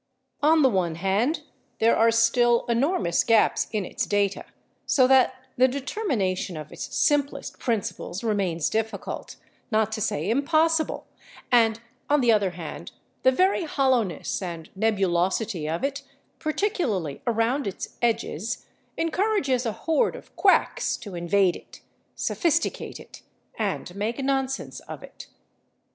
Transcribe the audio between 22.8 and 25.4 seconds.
it and make nonsense of it.